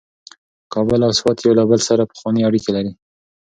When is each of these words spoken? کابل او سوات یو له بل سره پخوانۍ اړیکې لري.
کابل 0.73 0.99
او 1.07 1.11
سوات 1.19 1.37
یو 1.39 1.53
له 1.59 1.63
بل 1.69 1.79
سره 1.89 2.09
پخوانۍ 2.09 2.41
اړیکې 2.45 2.71
لري. 2.75 2.91